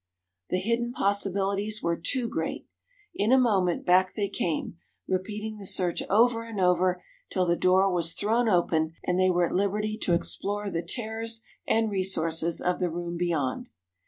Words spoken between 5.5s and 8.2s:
the search over and over, till the door was